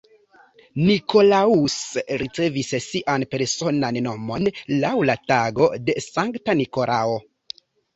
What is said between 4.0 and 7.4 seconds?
nomon laŭ la tago de Sankta Nikolao.